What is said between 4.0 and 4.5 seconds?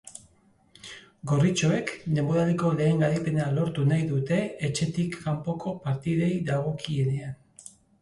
dute